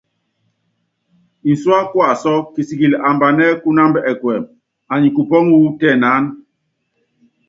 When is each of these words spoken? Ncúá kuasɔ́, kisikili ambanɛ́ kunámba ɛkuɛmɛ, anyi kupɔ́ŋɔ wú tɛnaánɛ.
Ncúá 1.51 1.79
kuasɔ́, 1.91 2.37
kisikili 2.53 2.95
ambanɛ́ 3.09 3.49
kunámba 3.61 3.99
ɛkuɛmɛ, 4.11 4.47
anyi 4.93 5.09
kupɔ́ŋɔ 5.15 5.55
wú 5.61 5.69
tɛnaánɛ. 5.79 6.29